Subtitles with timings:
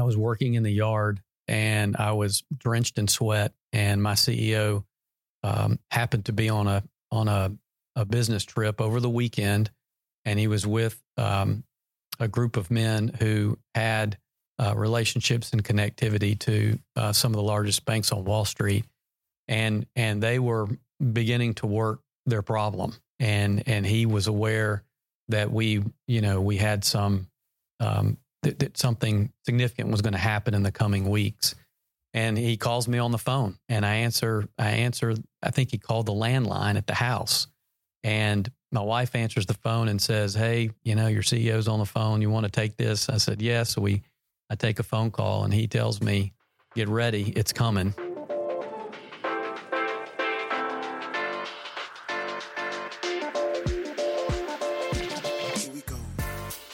[0.00, 3.52] I was working in the yard and I was drenched in sweat.
[3.72, 4.84] And my CEO
[5.42, 7.52] um, happened to be on a on a,
[7.96, 9.70] a business trip over the weekend,
[10.24, 11.64] and he was with um,
[12.18, 14.16] a group of men who had
[14.58, 18.84] uh, relationships and connectivity to uh, some of the largest banks on Wall Street,
[19.48, 20.68] and and they were
[21.12, 24.84] beginning to work their problem, and and he was aware
[25.28, 27.28] that we you know we had some
[27.80, 31.54] um, that, that something significant was going to happen in the coming weeks,
[32.14, 35.78] and he calls me on the phone, and I answer I answer I think he
[35.78, 37.46] called the landline at the house,
[38.02, 41.86] and my wife answers the phone and says, "Hey, you know your CEO's on the
[41.86, 42.22] phone.
[42.22, 44.02] You want to take this?" I said, "Yes." So we
[44.50, 46.32] I take a phone call, and he tells me,
[46.74, 47.94] "Get ready, it's coming."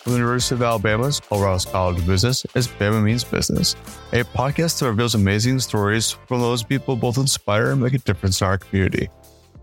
[0.07, 3.75] From the University of Alabama's Culverhouse College of Business is Bama Means Business,
[4.13, 8.41] a podcast that reveals amazing stories from those people both inspire and make a difference
[8.41, 9.09] in our community.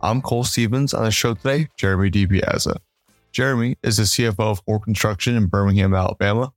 [0.02, 0.94] I'm Cole Stevens.
[0.94, 2.76] On the show today, Jeremy Di Piazza.
[3.32, 6.52] Jeremy is the CFO of Hoar Construction in Birmingham, Alabama,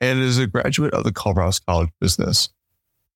[0.00, 2.48] and is a graduate of the Culverhouse College of Business.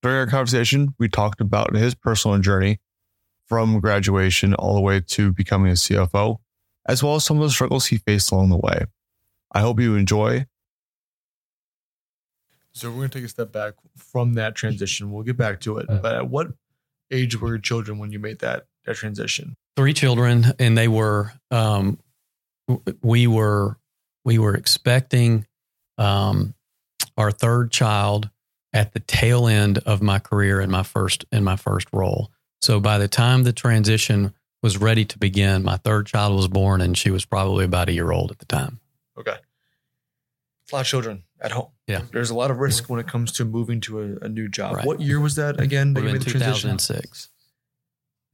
[0.04, 2.78] During our conversation, we talked about his personal journey
[3.46, 6.36] from graduation all the way to becoming a CFO,
[6.86, 8.84] as well as some of the struggles he faced along the way.
[9.56, 10.44] I hope you enjoy.
[12.72, 15.10] So we're going to take a step back from that transition.
[15.10, 15.86] We'll get back to it.
[15.88, 16.48] But at what
[17.10, 19.56] age were your children when you made that that transition?
[19.74, 21.98] Three children, and they were um,
[23.02, 23.78] we were
[24.26, 25.46] we were expecting
[25.96, 26.54] um,
[27.16, 28.28] our third child
[28.74, 32.30] at the tail end of my career in my first in my first role.
[32.60, 36.82] So by the time the transition was ready to begin, my third child was born,
[36.82, 38.80] and she was probably about a year old at the time.
[39.18, 39.36] Okay.
[40.72, 41.68] A lot of children at home.
[41.86, 42.02] Yeah.
[42.12, 44.76] There's a lot of risk when it comes to moving to a, a new job.
[44.76, 44.86] Right.
[44.86, 45.94] What year was that again?
[45.94, 46.76] That you made the transition?
[46.76, 47.30] 2006.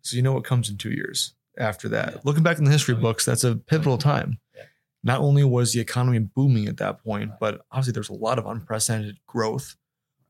[0.03, 2.25] So you know what comes in two years after that.
[2.25, 4.39] Looking back in the history books, that's a pivotal time.
[5.05, 8.47] Not only was the economy booming at that point, but obviously there's a lot of
[8.47, 9.75] unprecedented growth.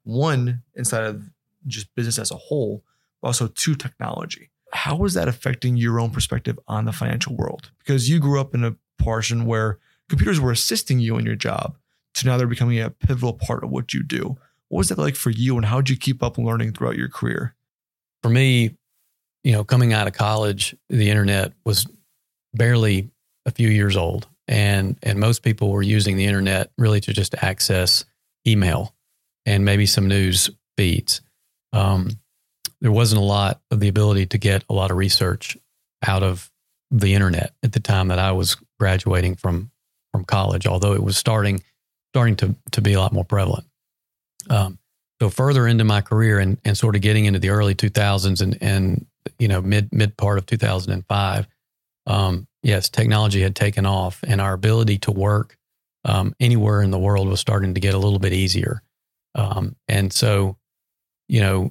[0.04, 1.22] One inside of
[1.66, 2.82] just business as a whole,
[3.20, 4.50] but also two technology.
[4.72, 7.70] How was that affecting your own perspective on the financial world?
[7.78, 9.78] Because you grew up in a portion where
[10.08, 11.76] computers were assisting you in your job
[12.14, 14.36] to now they're becoming a pivotal part of what you do.
[14.68, 17.08] What was that like for you and how did you keep up learning throughout your
[17.08, 17.54] career?
[18.22, 18.76] For me,
[19.44, 21.86] you know, coming out of college, the internet was
[22.54, 23.10] barely
[23.46, 24.28] a few years old.
[24.48, 28.04] And and most people were using the internet really to just access
[28.46, 28.94] email
[29.46, 31.20] and maybe some news feeds.
[31.72, 32.10] Um,
[32.80, 35.56] there wasn't a lot of the ability to get a lot of research
[36.06, 36.50] out of
[36.90, 39.70] the internet at the time that I was graduating from
[40.12, 41.62] from college, although it was starting
[42.12, 43.66] starting to to be a lot more prevalent.
[44.50, 44.78] Um,
[45.20, 48.58] so further into my career and, and sort of getting into the early 2000s and
[48.60, 49.06] and
[49.38, 51.46] you know mid mid part of 2005,
[52.06, 55.56] um, yes, technology had taken off, and our ability to work
[56.04, 58.82] um, anywhere in the world was starting to get a little bit easier.
[59.34, 60.56] Um, and so,
[61.28, 61.70] you know,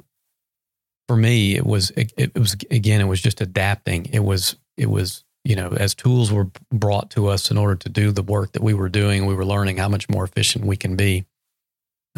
[1.08, 4.06] for me, it was it, it was again, it was just adapting.
[4.08, 7.90] It was it was you know, as tools were brought to us in order to
[7.90, 10.78] do the work that we were doing, we were learning how much more efficient we
[10.78, 11.25] can be.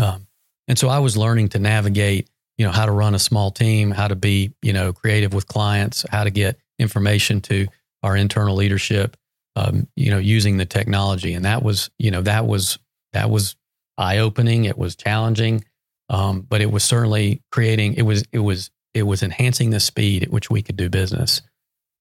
[0.01, 0.27] Um,
[0.67, 3.91] and so I was learning to navigate, you know, how to run a small team,
[3.91, 7.67] how to be, you know, creative with clients, how to get information to
[8.01, 9.15] our internal leadership,
[9.55, 11.33] um, you know, using the technology.
[11.33, 12.77] And that was, you know, that was,
[13.13, 13.55] that was
[13.97, 14.65] eye opening.
[14.65, 15.63] It was challenging.
[16.09, 20.23] Um, but it was certainly creating, it was, it was, it was enhancing the speed
[20.23, 21.41] at which we could do business.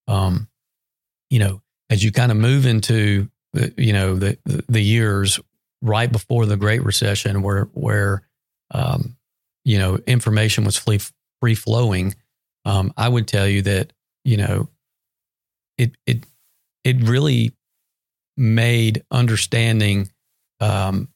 [0.09, 0.49] Um,
[1.33, 3.29] you know, as you kind of move into
[3.77, 4.39] you know, the,
[4.69, 5.39] the years
[5.83, 8.23] right before the Great Recession, where where
[8.71, 9.17] um,
[9.65, 11.01] you know information was free
[11.41, 12.15] free flowing,
[12.65, 13.93] um, I would tell you that
[14.25, 14.69] you know
[15.77, 16.25] it it
[16.85, 17.53] it really
[18.37, 20.11] made understanding
[20.61, 21.09] um,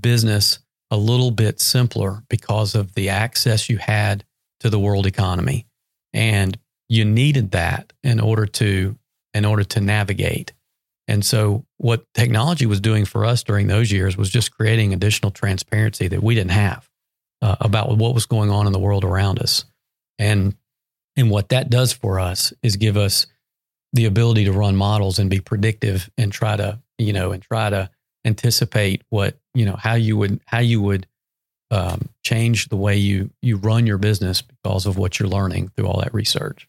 [0.00, 0.58] business
[0.90, 4.24] a little bit simpler because of the access you had
[4.60, 5.66] to the world economy,
[6.12, 6.58] and
[6.88, 8.96] you needed that in order to
[9.34, 10.52] in order to navigate.
[11.06, 15.30] And so, what technology was doing for us during those years was just creating additional
[15.30, 16.88] transparency that we didn't have
[17.42, 19.64] uh, about what was going on in the world around us.
[20.18, 20.56] And
[21.16, 23.26] and what that does for us is give us
[23.92, 27.70] the ability to run models and be predictive and try to you know and try
[27.70, 27.90] to
[28.24, 31.06] anticipate what you know how you would how you would
[31.70, 35.86] um, change the way you you run your business because of what you're learning through
[35.86, 36.68] all that research.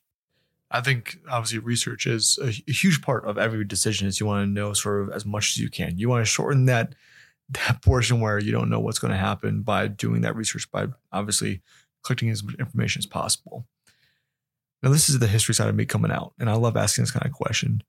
[0.75, 4.07] I think obviously research is a, huge part of every decision.
[4.07, 5.97] Is you want to know sort of as much as you can.
[5.97, 6.95] You want to shorten that
[7.49, 10.87] that portion where you don't know what's going to happen by doing that research by
[11.11, 11.61] obviously
[12.03, 13.65] collecting as much information as possible.
[14.83, 17.11] Now, this is the history side of me coming out, and I love asking this
[17.11, 17.81] kind of question.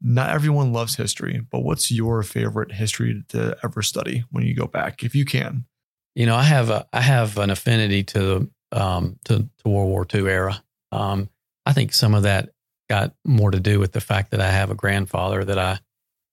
[0.00, 4.66] Not everyone loves history, but what's your favorite history to ever study when you go
[4.66, 5.66] back, if you can?
[6.14, 10.06] You know, I have a I have an affinity to um, to, to World War
[10.12, 10.62] II era.
[10.90, 11.28] Um,
[11.66, 12.50] I think some of that
[12.88, 15.78] got more to do with the fact that I have a grandfather that I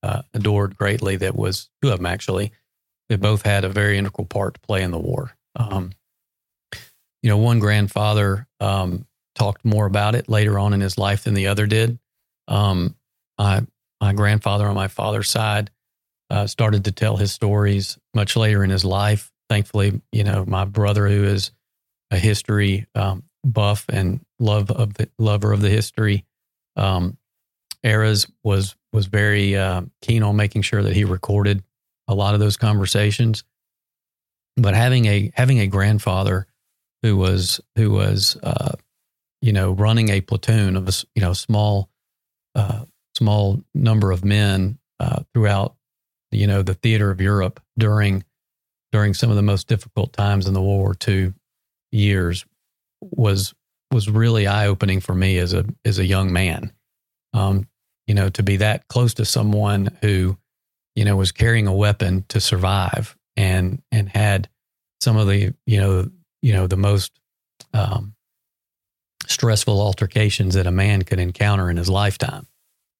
[0.04, 1.16] uh, adored greatly.
[1.18, 2.52] That was two of them actually.
[3.10, 5.36] They both had a very integral part to play in the war.
[5.56, 5.92] Um,
[7.22, 9.06] you know, one grandfather um,
[9.36, 12.00] talked more about it later on in his life than the other did.
[12.48, 12.96] Um,
[13.38, 13.62] I,
[14.00, 15.70] my grandfather on my father's side
[16.30, 19.32] uh, started to tell his stories much later in his life.
[19.50, 21.52] Thankfully, you know, my brother, who is
[22.10, 26.26] a history um, buff and love of the lover of the history
[26.76, 27.18] um,
[27.84, 31.64] eras, was was very uh, keen on making sure that he recorded
[32.08, 33.44] a lot of those conversations.
[34.58, 36.48] But having a having a grandfather
[37.04, 38.76] who was who was uh,
[39.42, 41.90] you know running a platoon of a you know small
[42.56, 42.86] uh,
[43.16, 45.76] small number of men uh, throughout
[46.32, 48.24] you know the theater of Europe during
[48.92, 51.34] during some of the most difficult times in the World War II
[51.92, 52.46] years
[53.02, 53.54] was
[53.92, 56.72] was really eye opening for me as a as a young man.
[57.34, 57.68] Um,
[58.08, 60.38] you know, to be that close to someone who,
[60.96, 64.50] you know, was carrying a weapon to survive and and had
[65.00, 66.10] some of the you know
[66.42, 67.20] you know the most
[67.74, 68.16] um,
[69.28, 72.48] stressful altercations that a man could encounter in his lifetime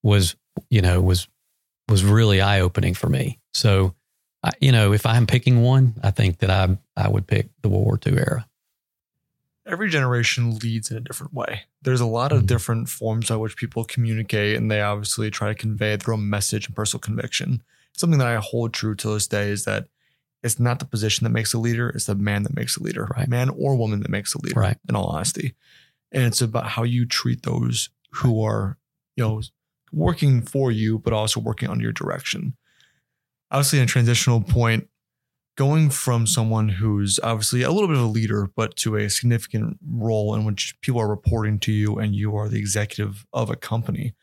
[0.04, 0.36] was
[0.70, 1.28] you know was
[1.90, 3.40] was really eye opening for me.
[3.54, 3.94] So,
[4.44, 7.70] I, you know, if I'm picking one, I think that I I would pick the
[7.70, 8.48] World War II era.
[9.66, 11.64] Every generation leads in a different way.
[11.84, 12.48] There's a lot of mm-hmm.
[12.48, 16.68] different forms by which people communicate, and they obviously try to convey their own message
[16.68, 17.62] and personal conviction.
[17.96, 19.88] Something that I hold true to this day is that
[20.44, 23.08] it's not the position that makes a leader, it's the man that makes a leader,
[23.16, 23.28] right.
[23.28, 24.78] man or woman that makes a leader, right.
[24.90, 25.54] in all honesty.
[26.12, 28.78] And it's about how you treat those who are,
[29.16, 29.42] you know,
[29.94, 32.56] working for you, but also working under your direction.
[33.52, 34.88] Obviously, in a transitional point,
[35.58, 39.78] going from someone who's obviously a little bit of a leader, but to a significant
[39.88, 43.56] role in which people are reporting to you and you are the executive of a
[43.56, 44.14] company.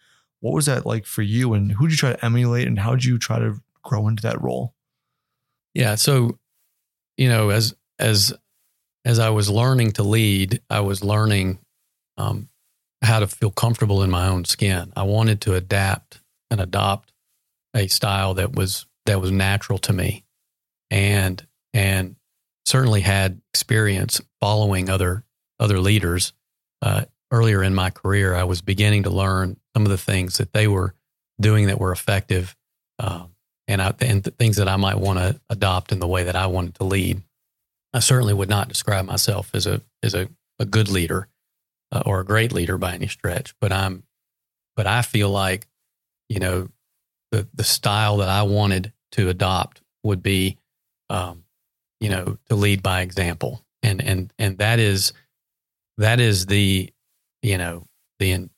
[0.40, 1.52] What was that like for you?
[1.54, 4.22] And who did you try to emulate and how did you try to grow into
[4.22, 4.75] that role?
[5.75, 5.96] Yeah.
[5.96, 6.38] So,
[7.16, 8.32] you know, as, as,
[9.04, 11.58] as I was learning to lead, I was learning
[12.16, 12.48] um,
[13.02, 14.92] how to feel comfortable in my own skin.
[14.96, 16.20] I wanted to adapt
[16.50, 17.12] and adopt
[17.74, 20.24] a style that was that was natural to me,
[20.90, 22.17] and and
[22.67, 25.25] certainly had experience following other
[25.61, 26.32] other leaders.
[26.82, 30.52] Uh, earlier in my career, I was beginning to learn some of the things that
[30.52, 30.94] they were
[31.40, 32.56] doing that were effective,
[32.99, 33.35] um,
[33.67, 36.46] and I, and things that I might want to adopt in the way that I
[36.46, 37.23] wanted to lead.
[37.93, 41.29] I certainly would not describe myself as a as a, a good leader
[41.93, 44.05] uh, or a great leader by any stretch, but I'm,
[44.76, 45.67] but I feel like,
[46.29, 46.69] you know,
[47.32, 50.58] the the style that I wanted to adopt would be,
[51.10, 51.44] um,
[52.00, 55.12] you know, to lead by example, and and and that is,
[55.96, 56.93] that is the,
[57.43, 57.87] you know,
[58.19, 58.49] the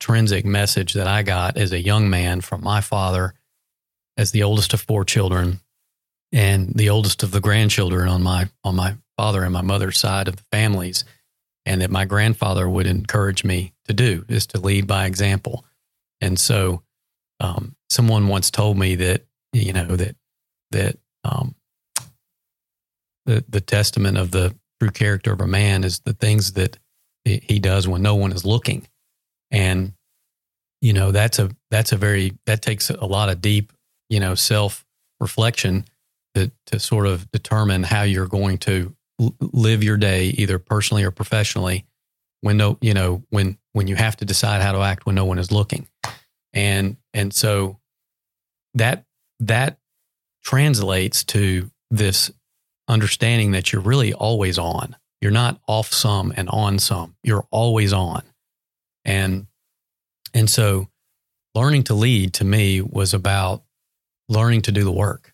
[0.00, 3.34] intrinsic message that I got as a young man from my father,
[4.16, 5.60] as the oldest of four children,
[6.32, 10.28] and the oldest of the grandchildren on my on my father and my mother's side
[10.28, 11.04] of the families
[11.66, 15.64] and that my grandfather would encourage me to do is to lead by example.
[16.20, 16.82] And so,
[17.40, 20.16] um, someone once told me that you know that
[20.70, 21.55] that um,
[23.26, 26.78] the the testament of the true character of a man is the things that
[27.24, 28.86] he does when no one is looking,
[29.50, 29.92] and
[30.80, 33.72] you know that's a that's a very that takes a lot of deep
[34.08, 34.84] you know self
[35.20, 35.84] reflection
[36.34, 38.94] to to sort of determine how you're going to
[39.40, 41.84] live your day either personally or professionally
[42.42, 45.26] when no you know when when you have to decide how to act when no
[45.26, 45.86] one is looking.
[46.54, 47.78] And and so
[48.72, 49.04] that
[49.40, 49.78] that
[50.42, 52.30] translates to this
[52.88, 54.96] understanding that you're really always on.
[55.20, 57.16] You're not off some and on some.
[57.22, 58.22] You're always on.
[59.04, 59.46] And
[60.34, 60.88] and so
[61.54, 63.62] learning to lead to me was about
[64.28, 65.32] learning to do the work.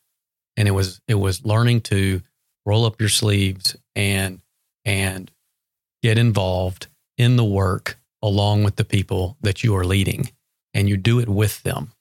[0.56, 2.22] And it was it was learning to
[2.64, 4.40] roll up your sleeves and
[4.84, 5.30] and
[6.02, 6.86] get involved
[7.18, 10.30] in the work along with the people that you are leading.
[10.74, 11.92] And you do it with them.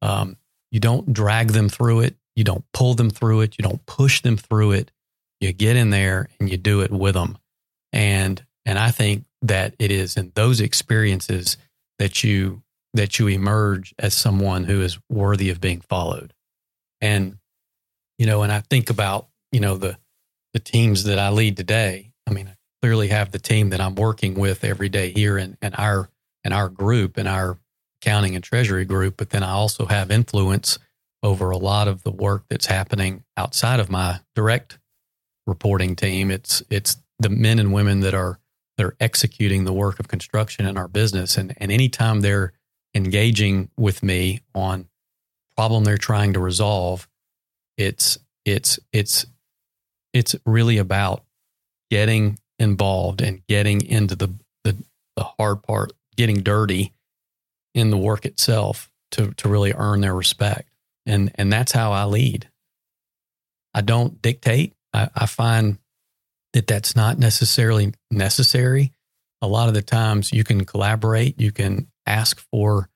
[0.00, 0.36] Um,
[0.70, 3.56] you don't drag them through it you don't pull them through it.
[3.58, 4.90] You don't push them through it.
[5.40, 7.36] You get in there and you do it with them
[7.92, 11.56] and and i think that it is in those experiences
[11.98, 12.62] that you
[12.94, 16.32] that you emerge as someone who is worthy of being followed.
[17.00, 17.38] And
[18.18, 19.96] you know, and I think about, you know, the,
[20.52, 22.12] the teams that I lead today.
[22.26, 25.56] I mean, I clearly have the team that I'm working with every day here in,
[25.62, 26.08] in our,
[26.44, 27.58] in our group, in our
[28.00, 30.78] accounting and treasury group, but then I also have influence
[31.22, 34.78] over a lot of the work that's happening outside of my direct
[35.46, 36.30] reporting team.
[36.30, 38.38] It's it's the men and women that are
[38.76, 42.52] that are executing the work of construction in our business, and and anytime they're
[42.94, 44.88] engaging with me on
[45.56, 47.08] problem they're trying to resolve,
[47.76, 49.26] it's it's it's
[50.12, 51.24] it's really about
[51.90, 54.28] getting involved and getting into the
[54.64, 54.76] the,
[55.16, 56.92] the hard part, getting dirty
[57.74, 60.71] in the work itself to to really earn their respect.
[61.06, 62.48] And and that's how I lead.
[63.74, 64.74] I don't dictate.
[64.92, 65.78] I, I find
[66.52, 68.92] that that's not necessarily necessary.
[69.40, 72.88] A lot of the times you can collaborate, you can ask for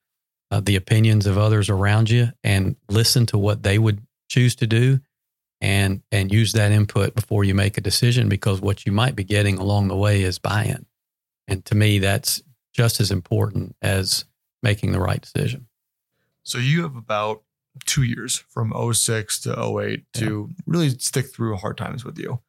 [0.51, 4.67] uh, the opinions of others around you and listen to what they would choose to
[4.67, 4.99] do
[5.59, 9.23] and and use that input before you make a decision because what you might be
[9.23, 10.85] getting along the way is buy-in.
[11.47, 12.41] And to me that's
[12.73, 14.25] just as important as
[14.61, 15.67] making the right decision.
[16.43, 17.41] So you have about
[17.85, 20.19] two years from 06 to 08 yeah.
[20.21, 22.39] to really stick through hard times with you.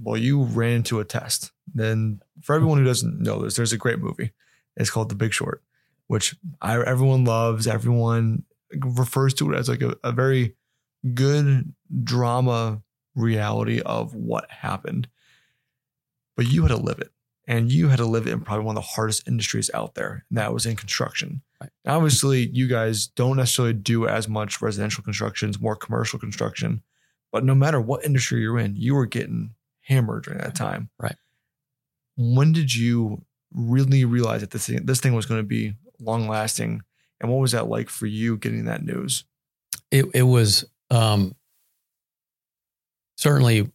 [0.00, 1.52] Well, you ran into a test.
[1.72, 4.32] Then, for everyone who doesn't know this, there's a great movie.
[4.76, 5.62] It's called The Big Short,
[6.06, 7.66] which I, everyone loves.
[7.66, 10.54] Everyone refers to it as like a, a very
[11.14, 11.72] good
[12.04, 12.82] drama
[13.14, 15.08] reality of what happened.
[16.36, 17.10] But you had to live it
[17.46, 20.38] and you had to live in probably one of the hardest industries out there, and
[20.38, 21.42] that was in construction.
[21.60, 21.70] Right.
[21.86, 26.82] Obviously, you guys don't necessarily do as much residential construction, it's more commercial construction.
[27.32, 30.90] But no matter what industry you're in, you were getting hammered during that time.
[30.98, 31.16] Right.
[32.16, 36.28] When did you really realize that this thing, this thing was going to be long
[36.28, 36.82] lasting?
[37.20, 39.24] And what was that like for you getting that news?
[39.90, 41.34] It, it was um,
[43.16, 43.70] certainly,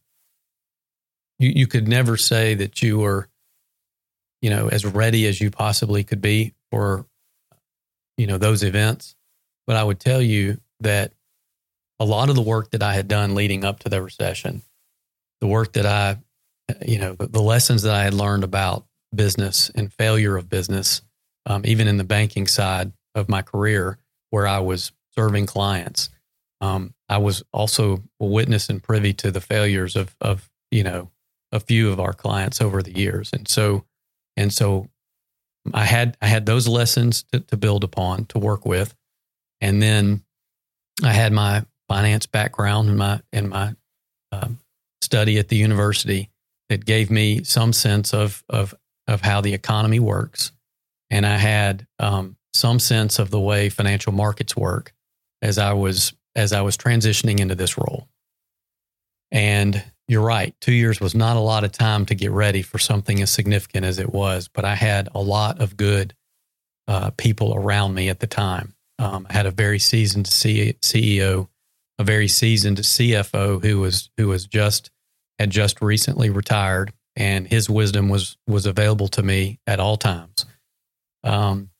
[1.38, 3.28] you, you could never say that you were
[4.42, 7.06] you know, as ready as you possibly could be for,
[8.18, 9.14] you know, those events.
[9.66, 11.12] But I would tell you that
[12.00, 14.62] a lot of the work that I had done leading up to the recession,
[15.40, 16.18] the work that I,
[16.84, 18.84] you know, the, lessons that I had learned about
[19.14, 21.02] business and failure of business,
[21.46, 23.98] um, even in the banking side of my career,
[24.30, 26.08] where I was serving clients,
[26.60, 31.10] um, I was also a witness and privy to the failures of, of, you know,
[31.52, 33.30] a few of our clients over the years.
[33.32, 33.84] And so
[34.36, 34.88] and so
[35.72, 38.94] I had I had those lessons to, to build upon to work with,
[39.60, 40.22] and then
[41.02, 43.74] I had my finance background and my and my
[44.32, 44.58] um,
[45.00, 46.30] study at the university
[46.68, 48.74] that gave me some sense of of
[49.06, 50.52] of how the economy works,
[51.10, 54.92] and I had um, some sense of the way financial markets work
[55.40, 58.08] as I was as I was transitioning into this role.
[59.30, 60.54] And you're right.
[60.60, 63.86] Two years was not a lot of time to get ready for something as significant
[63.86, 66.14] as it was, but I had a lot of good
[66.88, 68.74] uh, people around me at the time.
[68.98, 71.48] Um, I had a very seasoned C- CEO,
[71.98, 74.90] a very seasoned CFO who was who was just
[75.38, 80.44] had just recently retired, and his wisdom was was available to me at all times.
[81.24, 81.70] Um,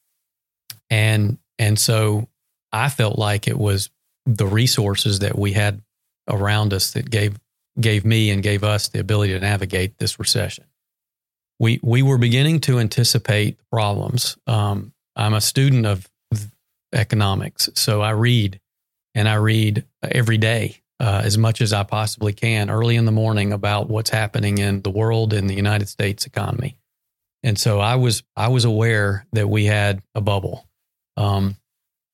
[0.91, 2.29] and and so
[2.73, 3.91] I felt like it was
[4.26, 5.83] the resources that we had
[6.29, 7.38] around us that gave
[7.81, 10.64] gave me and gave us the ability to navigate this recession.
[11.59, 14.37] We we were beginning to anticipate problems.
[14.47, 16.09] Um, I'm a student of
[16.93, 18.61] economics, so I read
[19.14, 23.12] and I read every day uh, as much as I possibly can early in the
[23.12, 26.76] morning about what's happening in the world and the United States economy.
[27.43, 30.69] And so I was I was aware that we had a bubble.
[31.17, 31.57] Um,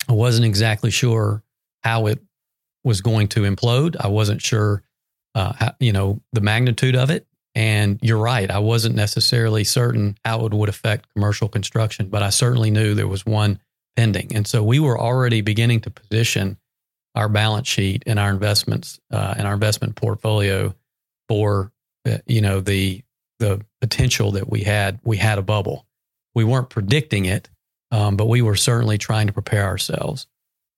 [0.09, 1.43] I wasn't exactly sure
[1.83, 2.19] how it
[2.83, 3.95] was going to implode.
[4.00, 4.83] I wasn't sure
[5.38, 7.26] uh, you know, the magnitude of it.
[7.54, 8.50] And you're right.
[8.50, 13.09] I wasn't necessarily certain how it would affect commercial construction, but I certainly knew there
[13.09, 13.61] was one
[13.97, 14.35] pending.
[14.35, 16.57] And so we were already beginning to position
[17.14, 20.75] our balance sheet and our investments uh, and our investment portfolio
[21.28, 21.73] for,
[22.07, 23.02] uh, you know, the
[23.38, 24.99] the potential that we had.
[25.04, 25.87] We had a bubble.
[26.35, 27.49] We weren't predicting it,
[27.92, 30.26] um, but we were certainly trying to prepare ourselves.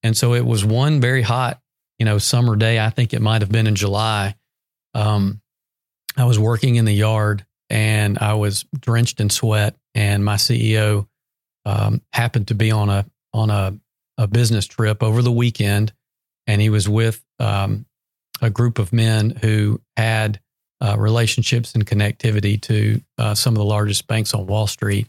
[0.02, 1.60] And so it was one very hot,
[1.98, 2.78] you know, summer day.
[2.78, 4.34] I think it might have been in July
[4.94, 5.40] um,
[6.16, 11.06] I was working in the yard and I was drenched in sweat, and my CEO
[11.64, 13.78] um, happened to be on a on a,
[14.18, 15.92] a business trip over the weekend,
[16.48, 17.86] and he was with um,
[18.42, 20.40] a group of men who had
[20.80, 25.06] uh, relationships and connectivity to uh, some of the largest banks on Wall Street,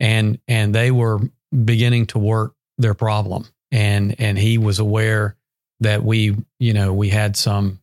[0.00, 1.20] and and they were
[1.64, 5.36] beginning to work their problem, and and he was aware
[5.80, 7.80] that we, you know, we had some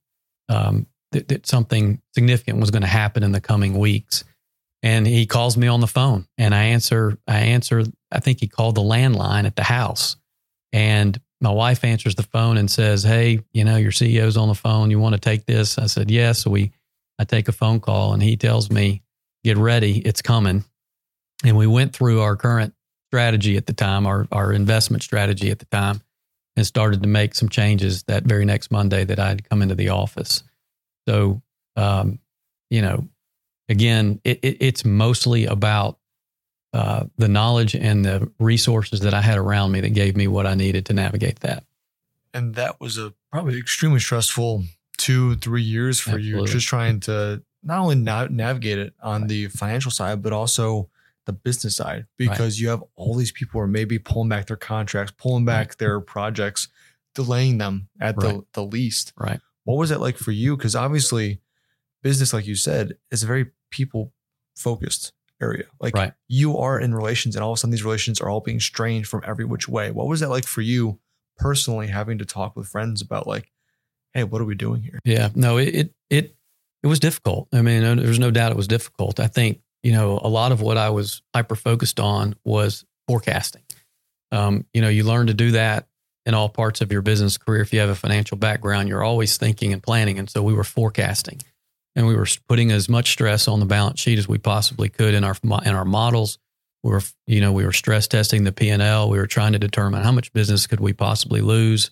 [0.50, 4.24] um, that, that something significant was going to happen in the coming weeks.
[4.84, 7.18] And he calls me on the phone, and I answer.
[7.28, 7.84] I answer.
[8.12, 10.18] I think he called the landline at the house,
[10.72, 14.56] and my wife answers the phone and says, "Hey, you know, your CEO's on the
[14.56, 14.92] phone.
[14.92, 16.72] You want to take this?" I said, "Yes." So we,
[17.18, 19.02] I take a phone call, and he tells me,
[19.44, 20.64] "Get ready, it's coming."
[21.44, 22.76] And we went through our current
[23.10, 26.02] strategy at the time, our our investment strategy at the time,
[26.56, 29.90] and started to make some changes that very next Monday that I'd come into the
[29.90, 30.44] office.
[31.08, 31.42] So,
[31.78, 32.20] um,
[32.70, 33.08] you know,
[33.70, 36.00] again, it, it, it's mostly about
[36.74, 40.46] uh, the knowledge and the resources that I had around me that gave me what
[40.46, 41.64] I needed to navigate that.
[42.34, 44.66] And that was a probably extremely stressful
[44.98, 46.42] two, three years for Absolutely.
[46.42, 49.30] you, just trying to not only na- navigate it on right.
[49.30, 50.90] the financial side, but also
[51.26, 52.60] the business side, because right.
[52.60, 55.78] you have all these people who are maybe pulling back their contracts, pulling back right.
[55.78, 56.68] their projects,
[57.16, 59.14] delaying them at the, the least.
[59.18, 59.40] Right.
[59.68, 60.56] What was it like for you?
[60.56, 61.42] Because obviously,
[62.02, 64.14] business, like you said, is a very people
[64.56, 65.66] focused area.
[65.82, 66.14] Like right.
[66.30, 69.08] you are in relations, and all of a sudden these relations are all being strained
[69.08, 69.92] from every which way.
[69.92, 71.00] What was that like for you
[71.38, 73.52] personally, having to talk with friends about like,
[74.14, 75.00] hey, what are we doing here?
[75.04, 76.36] Yeah, no, it it it,
[76.82, 77.50] it was difficult.
[77.52, 79.20] I mean, there's no doubt it was difficult.
[79.20, 83.64] I think you know a lot of what I was hyper focused on was forecasting.
[84.32, 85.90] Um, you know, you learn to do that
[86.28, 87.62] in all parts of your business career.
[87.62, 90.20] If you have a financial background, you're always thinking and planning.
[90.20, 91.42] And so we were forecasting
[91.96, 95.14] and we were putting as much stress on the balance sheet as we possibly could
[95.14, 96.38] in our in our models.
[96.84, 99.10] We were, you know, we were stress testing the P and L.
[99.10, 101.92] We were trying to determine how much business could we possibly lose,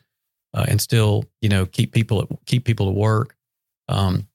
[0.54, 3.36] uh, and still, you know, keep people keep people to work.
[3.88, 4.27] Um,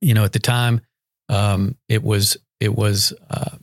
[0.00, 0.80] you know, at the time,
[1.28, 3.56] um, it was it was, uh,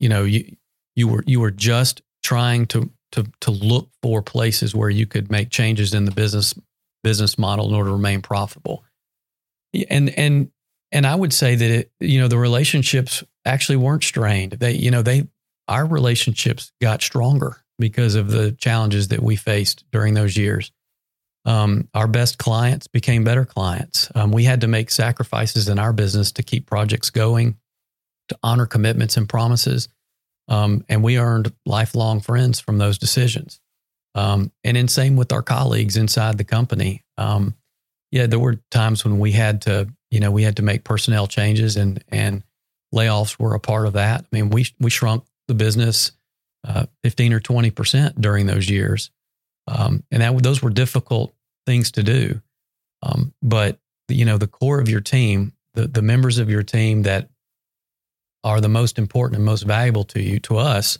[0.00, 0.56] you know, you
[0.96, 5.30] you were you were just trying to to to look for places where you could
[5.30, 6.54] make changes in the business
[7.02, 8.84] business model in order to remain profitable
[9.90, 10.50] and and
[10.90, 14.52] and I would say that it, you know the relationships actually weren't strained.
[14.52, 15.28] They you know they
[15.68, 20.70] our relationships got stronger because of the challenges that we faced during those years.
[21.44, 24.10] Um, our best clients became better clients.
[24.14, 27.56] Um, we had to make sacrifices in our business to keep projects going,
[28.28, 29.88] to honor commitments and promises,
[30.52, 33.58] um, and we earned lifelong friends from those decisions.
[34.14, 37.02] Um, and in same with our colleagues inside the company.
[37.16, 37.54] Um,
[38.10, 41.26] yeah, there were times when we had to, you know, we had to make personnel
[41.26, 42.42] changes and and
[42.94, 44.20] layoffs were a part of that.
[44.20, 46.12] I mean, we we shrunk the business
[46.68, 49.10] uh, 15 or 20 percent during those years,
[49.66, 51.34] um, and that those were difficult
[51.64, 52.42] things to do.
[53.02, 57.04] Um, but you know, the core of your team, the the members of your team
[57.04, 57.30] that
[58.44, 60.98] are the most important and most valuable to you, to us,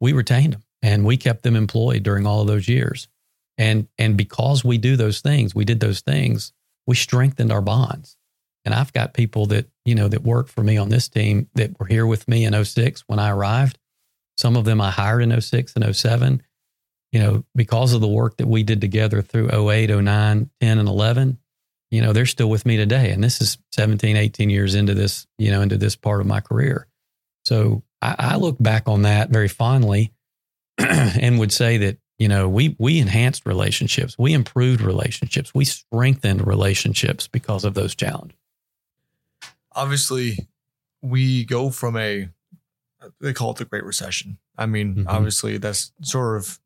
[0.00, 3.08] we retained them and we kept them employed during all of those years.
[3.56, 6.52] And and because we do those things, we did those things,
[6.86, 8.16] we strengthened our bonds.
[8.64, 11.78] And I've got people that, you know, that work for me on this team that
[11.78, 13.78] were here with me in 06 when I arrived.
[14.36, 16.42] Some of them I hired in 06 and 07.
[17.12, 20.88] You know, because of the work that we did together through 08, 09, 10, and
[20.88, 21.38] 11,
[21.94, 23.10] you know, they're still with me today.
[23.10, 26.40] And this is 17, 18 years into this, you know, into this part of my
[26.40, 26.88] career.
[27.44, 30.12] So I, I look back on that very fondly
[30.78, 36.46] and would say that you know we we enhanced relationships we improved relationships we strengthened
[36.46, 38.38] relationships because of those challenges
[39.72, 40.38] obviously
[41.02, 42.28] we go from a
[43.20, 45.08] they call it the great recession i mean mm-hmm.
[45.08, 46.60] obviously that's sort of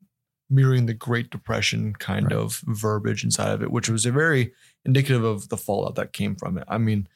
[0.50, 2.34] mirroring the great depression kind right.
[2.34, 4.52] of verbiage inside of it which was a very
[4.84, 7.06] indicative of the fallout that came from it i mean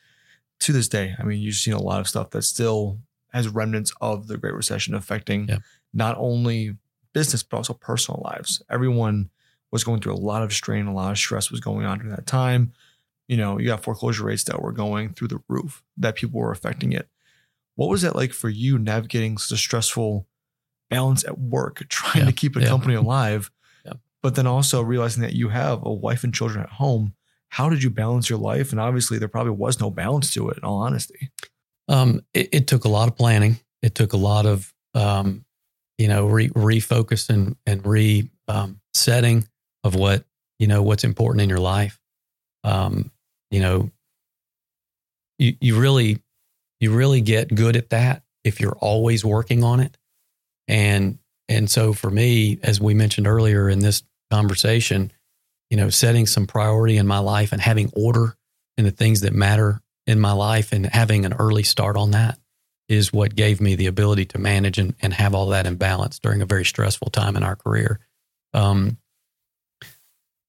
[0.60, 2.98] to this day i mean you've seen a lot of stuff that still
[3.32, 5.58] has remnants of the great recession affecting yeah.
[5.92, 6.76] not only
[7.12, 8.62] business, but also personal lives.
[8.70, 9.30] Everyone
[9.70, 12.14] was going through a lot of strain, a lot of stress was going on during
[12.14, 12.72] that time.
[13.28, 16.52] You know, you got foreclosure rates that were going through the roof, that people were
[16.52, 17.08] affecting it.
[17.74, 20.26] What was that like for you navigating such a stressful
[20.92, 22.68] balance at work, trying yeah, to keep a yeah.
[22.68, 23.50] company alive,
[23.84, 23.94] yeah.
[24.22, 27.14] but then also realizing that you have a wife and children at home?
[27.48, 28.70] How did you balance your life?
[28.70, 31.30] And obviously, there probably was no balance to it, in all honesty.
[31.88, 33.58] Um, it, it, took a lot of planning.
[33.82, 35.44] It took a lot of um,
[35.98, 39.46] you know, re, refocus and, and re um, setting
[39.84, 40.24] of what,
[40.58, 42.00] you know, what's important in your life.
[42.64, 43.10] Um,
[43.50, 43.90] you know,
[45.38, 46.18] you, you really,
[46.80, 49.96] you really get good at that if you're always working on it.
[50.68, 55.12] And, and so for me, as we mentioned earlier in this conversation,
[55.70, 58.36] you know, setting some priority in my life and having order
[58.76, 62.38] in the things that matter in my life and having an early start on that
[62.88, 66.18] is what gave me the ability to manage and, and have all that in balance
[66.18, 68.00] during a very stressful time in our career.
[68.52, 68.98] Um,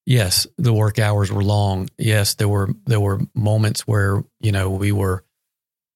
[0.04, 1.88] yes, the work hours were long.
[1.96, 5.24] Yes, there were there were moments where you know we were,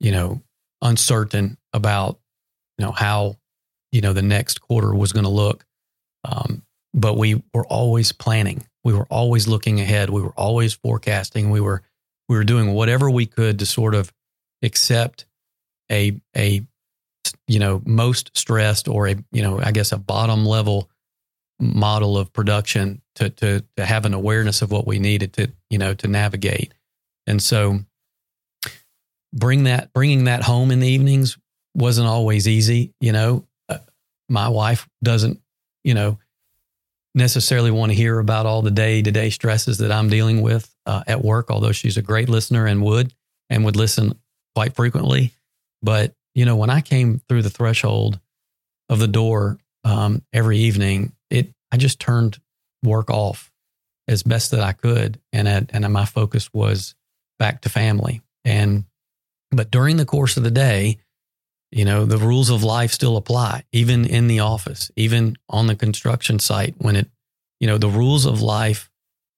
[0.00, 0.40] you know,
[0.80, 2.18] uncertain about
[2.78, 3.36] you know how
[3.92, 5.64] you know the next quarter was going to look.
[6.24, 6.62] Um,
[6.94, 8.66] but we were always planning.
[8.84, 10.10] We were always looking ahead.
[10.10, 11.50] We were always forecasting.
[11.50, 11.82] We were
[12.28, 14.12] we were doing whatever we could to sort of
[14.62, 15.26] accept
[15.90, 16.62] a a
[17.46, 20.90] you know most stressed or a you know I guess a bottom level
[21.60, 25.78] model of production to to to have an awareness of what we needed to you
[25.78, 26.72] know to navigate.
[27.26, 27.80] And so
[29.32, 31.38] bring that bringing that home in the evenings
[31.74, 33.44] wasn't always easy, you know.
[34.28, 35.40] My wife doesn't,
[35.84, 36.18] you know,
[37.14, 40.72] necessarily want to hear about all the day to day stresses that I'm dealing with
[40.86, 43.14] uh, at work, although she's a great listener and would
[43.50, 44.18] and would listen
[44.54, 45.32] quite frequently.
[45.82, 48.20] But, you know, when I came through the threshold
[48.88, 52.40] of the door um, every evening, it I just turned
[52.82, 53.50] work off
[54.06, 55.20] as best that I could.
[55.32, 56.94] And, at, and my focus was
[57.38, 58.22] back to family.
[58.44, 58.84] And,
[59.50, 60.98] but during the course of the day,
[61.70, 65.76] you know, the rules of life still apply, even in the office, even on the
[65.76, 67.10] construction site when it,
[67.60, 68.90] you know, the rules of life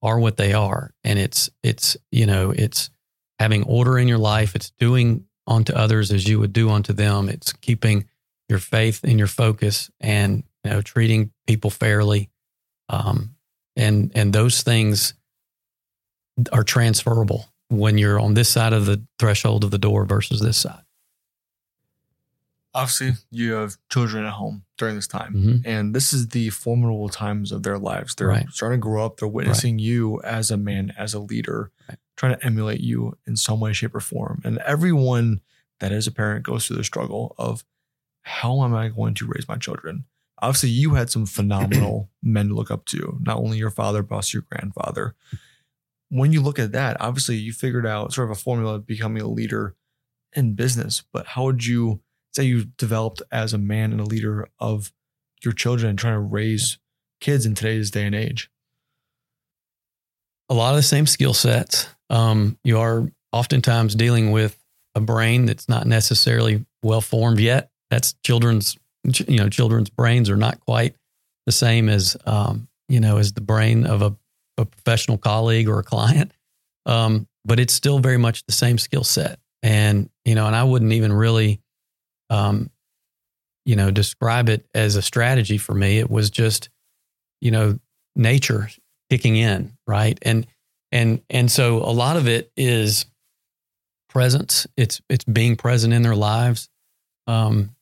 [0.03, 0.93] are what they are.
[1.03, 2.91] And it's, it's, you know, it's
[3.39, 4.55] having order in your life.
[4.55, 7.29] It's doing unto others as you would do unto them.
[7.29, 8.07] It's keeping
[8.49, 12.31] your faith and your focus and, you know, treating people fairly.
[12.89, 13.35] Um,
[13.77, 15.15] and, and those things
[16.53, 20.57] are transferable when you're on this side of the threshold of the door versus this
[20.57, 20.83] side
[22.75, 25.57] obviously you have children at home during this time mm-hmm.
[25.65, 28.47] and this is the formidable times of their lives they're right.
[28.51, 29.83] starting to grow up they're witnessing right.
[29.83, 31.99] you as a man as a leader right.
[32.17, 35.41] trying to emulate you in some way shape or form and everyone
[35.81, 37.65] that is a parent goes through the struggle of
[38.23, 40.05] how am i going to raise my children
[40.41, 44.17] obviously you had some phenomenal men to look up to not only your father but
[44.17, 45.15] also your grandfather
[46.09, 49.23] when you look at that obviously you figured out sort of a formula of becoming
[49.23, 49.75] a leader
[50.35, 52.01] in business but how would you
[52.35, 54.93] say you developed as a man and a leader of
[55.43, 56.79] your children and trying to raise
[57.21, 58.51] kids in today's day and age?
[60.49, 61.87] A lot of the same skill sets.
[62.09, 64.57] Um, you are oftentimes dealing with
[64.95, 67.71] a brain that's not necessarily well formed yet.
[67.91, 70.97] That's children's, you know, children's brains are not quite
[71.47, 74.17] the same as, um, you know, as the brain of a,
[74.59, 76.33] a professional colleague or a client.
[76.87, 79.39] Um, but it's still very much the same skill set.
[79.63, 81.61] And, you know, and I wouldn't even really
[82.31, 82.71] um,
[83.67, 85.99] you know, describe it as a strategy for me.
[85.99, 86.71] It was just,
[87.41, 87.79] you know,
[88.17, 88.71] nature
[89.11, 90.19] kicking in, right?
[90.23, 90.47] And
[90.93, 93.07] and and so a lot of it is
[94.09, 94.67] presence.
[94.77, 96.69] It's it's being present in their lives.
[97.27, 97.75] Um,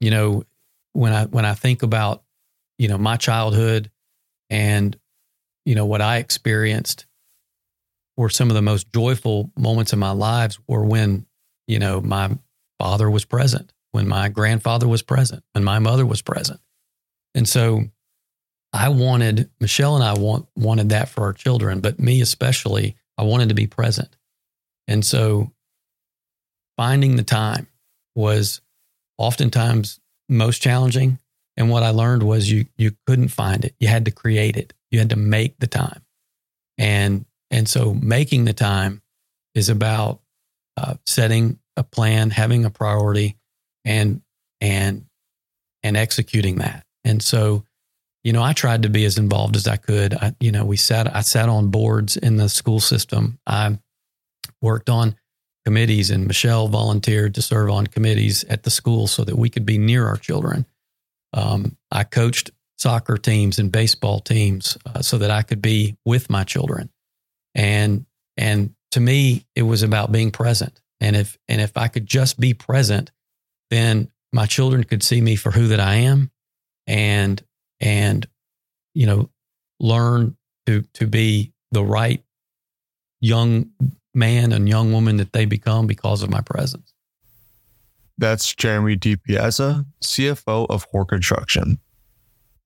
[0.00, 0.44] you know,
[0.92, 2.22] when I when I think about,
[2.78, 3.90] you know, my childhood
[4.50, 4.96] and
[5.64, 7.06] you know what I experienced
[8.16, 11.26] were some of the most joyful moments of my lives were when,
[11.68, 12.36] you know, my
[12.78, 16.60] father was present, when my grandfather was present, when my mother was present.
[17.34, 17.84] And so
[18.72, 23.22] I wanted, Michelle and I want, wanted that for our children, but me especially, I
[23.22, 24.16] wanted to be present.
[24.86, 25.52] And so
[26.76, 27.66] finding the time
[28.14, 28.60] was
[29.16, 31.18] oftentimes most challenging.
[31.56, 33.74] And what I learned was you, you couldn't find it.
[33.80, 34.72] You had to create it.
[34.90, 36.02] You had to make the time.
[36.78, 39.02] And, and so making the time
[39.54, 40.20] is about
[40.76, 43.36] uh, setting a plan, having a priority,
[43.84, 44.20] and
[44.60, 45.06] and
[45.82, 46.84] and executing that.
[47.04, 47.64] And so,
[48.24, 50.14] you know, I tried to be as involved as I could.
[50.14, 53.38] I, you know, we sat I sat on boards in the school system.
[53.46, 53.78] I
[54.60, 55.16] worked on
[55.64, 59.66] committees, and Michelle volunteered to serve on committees at the school so that we could
[59.66, 60.66] be near our children.
[61.32, 66.30] Um, I coached soccer teams and baseball teams uh, so that I could be with
[66.30, 66.90] my children.
[67.54, 70.80] And and to me, it was about being present.
[71.00, 73.10] And if and if I could just be present,
[73.70, 76.30] then my children could see me for who that I am
[76.86, 77.42] and
[77.80, 78.26] and
[78.94, 79.30] you know
[79.80, 82.22] learn to to be the right
[83.20, 83.70] young
[84.14, 86.92] man and young woman that they become because of my presence.
[88.16, 91.78] That's Jeremy Di Piazza, CFO of Hoar Construction.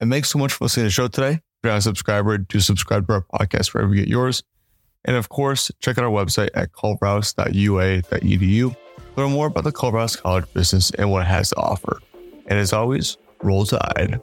[0.00, 1.32] And thanks so much for listening to the show today.
[1.32, 4.42] If you're not a subscriber, do subscribe to our podcast wherever you get yours.
[5.04, 8.76] And of course, check out our website at culverhouse.ua.edu.
[9.16, 11.98] Learn more about the Culverhouse College business and what it has to offer.
[12.46, 14.22] And as always, roll tide.